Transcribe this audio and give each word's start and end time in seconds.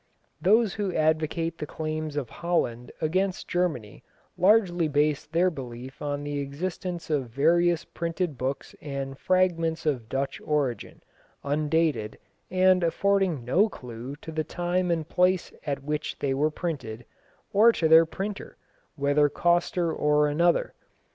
Those 0.41 0.73
who 0.73 0.95
advocate 0.95 1.59
the 1.59 1.67
claims 1.67 2.15
of 2.17 2.27
Holland 2.27 2.91
against 3.01 3.47
Germany 3.47 4.03
largely 4.35 4.87
base 4.87 5.27
their 5.27 5.51
belief 5.51 6.01
on 6.01 6.23
the 6.23 6.39
existence 6.39 7.11
of 7.11 7.29
various 7.29 7.85
printed 7.85 8.35
books 8.35 8.73
and 8.81 9.15
fragments 9.15 9.85
of 9.85 10.09
Dutch 10.09 10.41
origin, 10.43 11.03
undated, 11.43 12.17
and 12.49 12.83
affording 12.83 13.45
no 13.45 13.69
clue 13.69 14.15
to 14.23 14.31
the 14.31 14.43
time 14.43 14.89
and 14.89 15.07
place 15.07 15.53
at 15.67 15.83
which 15.83 16.17
they 16.17 16.33
were 16.33 16.49
printed, 16.49 17.05
or 17.53 17.71
to 17.73 17.87
their 17.87 18.07
printer, 18.07 18.57
whether 18.95 19.29
Coster 19.29 19.93
or 19.93 20.25
another. 20.27 20.73